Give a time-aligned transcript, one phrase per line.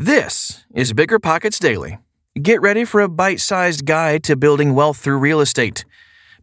[0.00, 1.98] This is Bigger Pockets Daily.
[2.40, 5.84] Get ready for a bite sized guide to building wealth through real estate.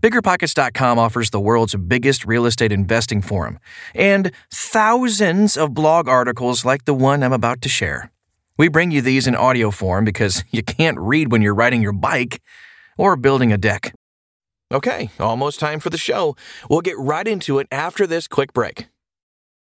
[0.02, 3.60] BiggerPockets.com offers the world's biggest real estate investing forum
[3.94, 8.12] and thousands of blog articles like the one I'm about to share.
[8.58, 11.94] We bring you these in audio form because you can't read when you're riding your
[11.94, 12.42] bike
[12.98, 13.96] or building a deck.
[14.70, 16.36] Okay, almost time for the show.
[16.70, 18.90] We'll get right into it after this quick break.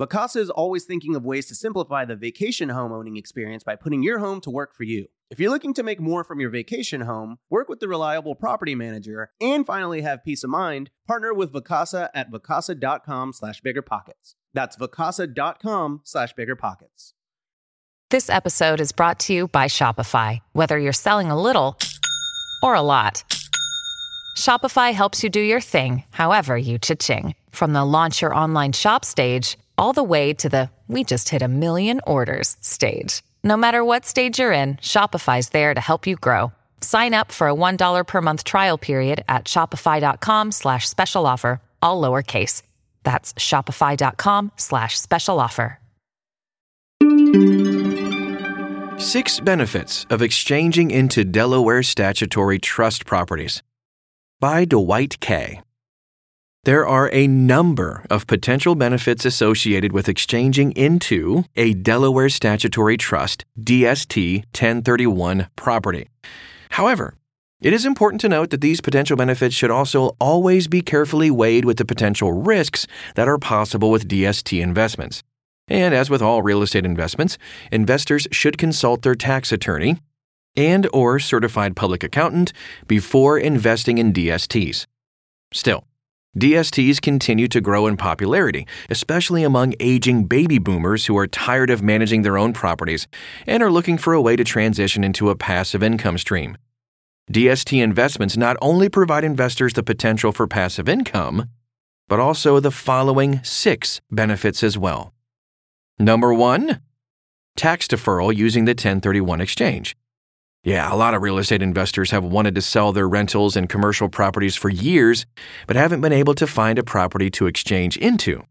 [0.00, 4.00] Vacasa is always thinking of ways to simplify the vacation home owning experience by putting
[4.00, 5.06] your home to work for you.
[5.28, 8.76] If you're looking to make more from your vacation home, work with the reliable property
[8.76, 14.36] manager, and finally have peace of mind, partner with Vacasa at vacasa.com slash biggerpockets.
[14.54, 17.14] That's vacasa.com slash biggerpockets.
[18.10, 20.38] This episode is brought to you by Shopify.
[20.52, 21.76] Whether you're selling a little
[22.62, 23.24] or a lot,
[24.36, 27.34] Shopify helps you do your thing, however you cha-ching.
[27.50, 31.42] From the launch your online shop stage, all the way to the we just hit
[31.42, 33.22] a million orders stage.
[33.44, 36.50] No matter what stage you're in, Shopify's there to help you grow.
[36.80, 42.00] Sign up for a $1 per month trial period at shopify.com slash special offer, all
[42.00, 42.62] lowercase.
[43.04, 45.78] That's shopify.com slash special offer.
[48.98, 53.62] Six benefits of exchanging into Delaware statutory trust properties
[54.40, 55.60] by Dwight Kay.
[56.68, 63.46] There are a number of potential benefits associated with exchanging into a Delaware Statutory Trust
[63.58, 66.10] DST 1031 property.
[66.72, 67.14] However,
[67.62, 71.64] it is important to note that these potential benefits should also always be carefully weighed
[71.64, 75.22] with the potential risks that are possible with DST investments.
[75.68, 77.38] And as with all real estate investments,
[77.72, 80.00] investors should consult their tax attorney
[80.54, 82.52] and or certified public accountant
[82.86, 84.84] before investing in DSTs.
[85.54, 85.87] Still,
[86.38, 91.82] DSTs continue to grow in popularity, especially among aging baby boomers who are tired of
[91.82, 93.08] managing their own properties
[93.44, 96.56] and are looking for a way to transition into a passive income stream.
[97.32, 101.48] DST investments not only provide investors the potential for passive income,
[102.06, 105.12] but also the following six benefits as well.
[105.98, 106.80] Number one,
[107.56, 109.96] tax deferral using the 1031 exchange.
[110.68, 114.10] Yeah, a lot of real estate investors have wanted to sell their rentals and commercial
[114.10, 115.24] properties for years,
[115.66, 118.44] but haven't been able to find a property to exchange into.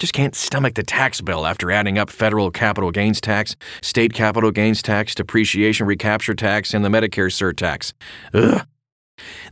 [0.00, 4.50] Just can't stomach the tax bill after adding up federal capital gains tax, state capital
[4.50, 7.92] gains tax, depreciation recapture tax, and the Medicare surtax.
[8.32, 8.66] Ugh.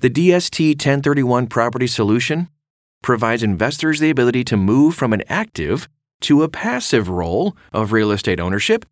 [0.01, 2.49] The DST 1031 property solution
[3.03, 5.87] provides investors the ability to move from an active
[6.23, 8.87] to a passive role of real estate ownership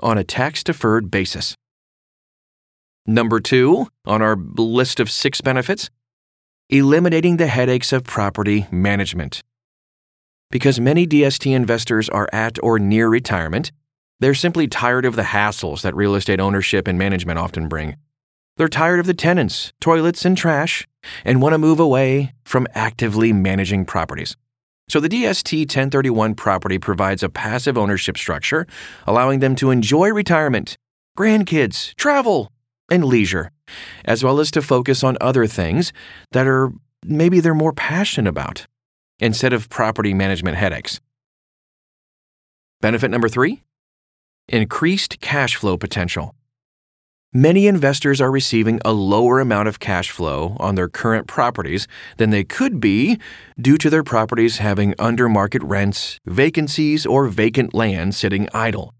[0.00, 1.53] on a tax deferred basis.
[3.06, 5.90] Number two on our list of six benefits
[6.70, 9.42] eliminating the headaches of property management.
[10.50, 13.70] Because many DST investors are at or near retirement,
[14.20, 17.96] they're simply tired of the hassles that real estate ownership and management often bring.
[18.56, 20.86] They're tired of the tenants, toilets, and trash,
[21.24, 24.36] and want to move away from actively managing properties.
[24.88, 28.66] So the DST 1031 property provides a passive ownership structure,
[29.06, 30.76] allowing them to enjoy retirement,
[31.18, 32.52] grandkids, travel,
[32.90, 33.50] and leisure,
[34.04, 35.92] as well as to focus on other things
[36.32, 36.72] that are
[37.04, 38.66] maybe they're more passionate about.
[39.20, 41.00] instead of property management headaches.
[42.80, 43.62] Benefit number three
[44.48, 46.34] increased cash flow potential.
[47.32, 51.88] Many investors are receiving a lower amount of cash flow on their current properties
[52.18, 53.18] than they could be
[53.58, 58.92] due to their properties having under market rents, vacancies, or vacant land sitting idle.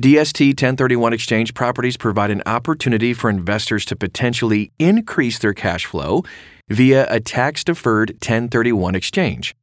[0.00, 6.24] DST 1031 exchange properties provide an opportunity for investors to potentially increase their cash flow
[6.68, 9.54] via a tax deferred 1031 exchange.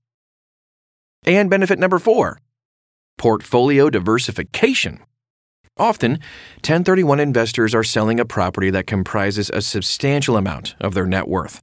[1.26, 2.40] And benefit number four
[3.18, 5.00] portfolio diversification.
[5.78, 6.12] Often,
[6.64, 11.62] 1031 investors are selling a property that comprises a substantial amount of their net worth.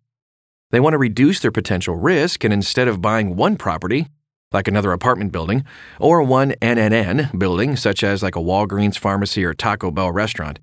[0.72, 4.08] They want to reduce their potential risk, and instead of buying one property,
[4.52, 5.64] like another apartment building,
[5.98, 10.58] or one NNN building, such as like a Walgreens pharmacy or Taco Bell restaurant,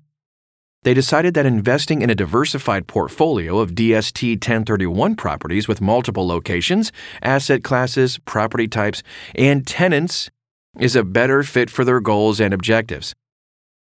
[0.82, 6.92] they decided that investing in a diversified portfolio of DST 1031 properties with multiple locations,
[7.22, 9.02] asset classes, property types,
[9.34, 10.30] and tenants
[10.78, 13.14] is a better fit for their goals and objectives.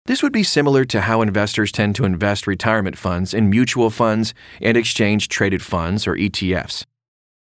[0.05, 4.33] This would be similar to how investors tend to invest retirement funds in mutual funds
[4.61, 6.85] and exchange traded funds or ETFs,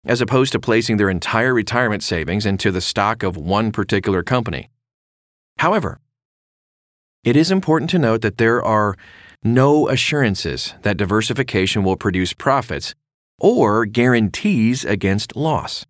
[0.06, 4.70] as opposed to placing their entire retirement savings into the stock of one particular company.
[5.58, 6.00] However,
[7.24, 8.96] it is important to note that there are
[9.44, 12.94] no assurances that diversification will produce profits
[13.40, 15.86] or guarantees against loss.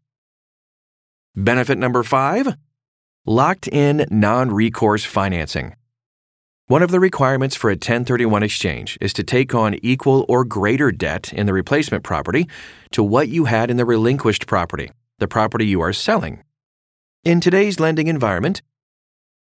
[1.35, 2.56] Benefit number five
[3.25, 5.75] locked in non recourse financing.
[6.67, 10.91] One of the requirements for a 1031 exchange is to take on equal or greater
[10.91, 12.47] debt in the replacement property
[12.89, 14.89] to what you had in the relinquished property,
[15.19, 16.44] the property you are selling.
[17.23, 18.63] In today's lending environment,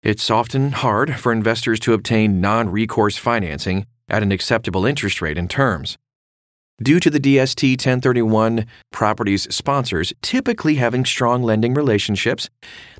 [0.04, 5.36] it's often hard for investors to obtain non recourse financing at an acceptable interest rate
[5.36, 5.98] and terms.
[6.82, 12.48] Due to the DST 1031 property's sponsors typically having strong lending relationships,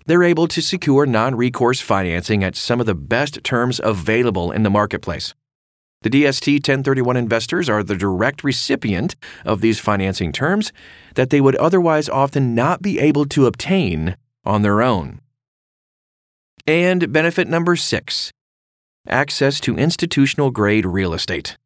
[0.05, 4.65] they're able to secure non recourse financing at some of the best terms available in
[4.65, 5.35] the marketplace.
[6.03, 9.17] The DST 1031 investors are the direct recipient
[9.47, 10.73] of these financing terms
[11.15, 15.21] that they would otherwise often not be able to obtain on their own.
[16.67, 18.31] And benefit number six
[19.09, 21.57] access to institutional grade real estate.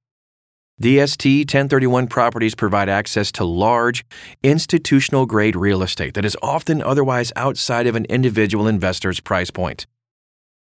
[0.82, 4.04] DST 1031 properties provide access to large,
[4.42, 9.86] institutional grade real estate that is often otherwise outside of an individual investor's price point.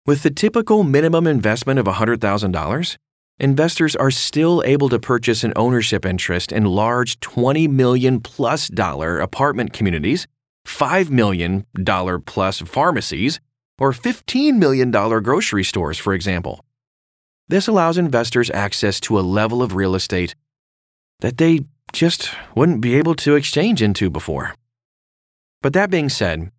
[0.06, 2.98] With the typical minimum investment of $100,000,
[3.40, 9.18] investors are still able to purchase an ownership interest in large 20 million plus dollar
[9.19, 10.28] apartment communities,
[10.66, 13.40] 5 million dollar plus pharmacies,
[13.80, 16.66] or $15 million grocery stores, for example.
[17.51, 20.36] This allows investors access to a level of real estate
[21.19, 24.56] that they just wouldn't be able to exchange into before.
[25.62, 26.50] But that being said,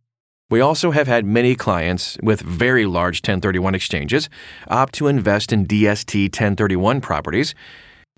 [0.50, 4.28] we also have had many clients with very large 1031 exchanges
[4.68, 7.54] opt to invest in DST 1031 properties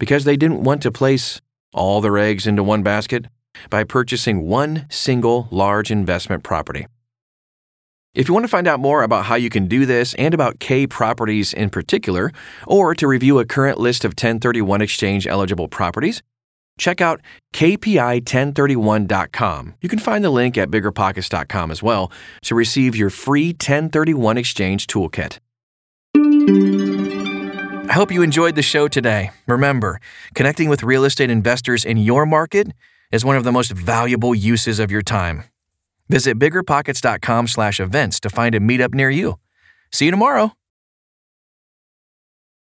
[0.00, 1.40] because they didn't want to place
[1.72, 3.26] all their eggs into one basket
[3.70, 6.88] by purchasing one single large investment property.
[8.14, 10.60] If you want to find out more about how you can do this and about
[10.60, 12.30] Kay Properties in particular,
[12.64, 16.22] or to review a current list of 1031 exchange eligible properties,
[16.78, 17.20] check out
[17.54, 19.74] kpi1031.com.
[19.80, 24.86] You can find the link at biggerpockets.com as well to receive your free 1031 exchange
[24.86, 25.40] toolkit.
[27.90, 29.32] I hope you enjoyed the show today.
[29.48, 30.00] Remember,
[30.34, 32.68] connecting with real estate investors in your market
[33.10, 35.42] is one of the most valuable uses of your time.
[36.08, 39.38] Visit biggerpockets.com slash events to find a meetup near you.
[39.92, 40.52] See you tomorrow.